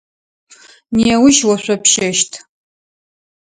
[0.97, 2.31] Неущ ошъопщэщт.